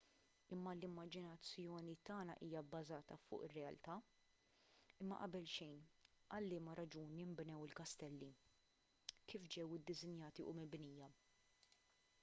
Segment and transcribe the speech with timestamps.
[0.55, 3.97] imma l-immaġinazzjoni tagħna hija bbażata fuq ir-realtà
[5.05, 5.85] imma qabel xejn
[6.39, 8.31] għal liema raġuni nbnew il-kastelli
[9.33, 11.15] kif ġew iddisinjati u mibnija